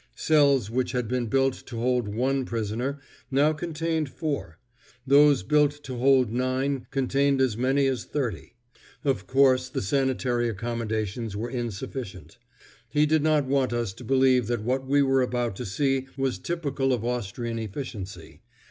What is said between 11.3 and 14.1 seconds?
were insufficient. He did not want us to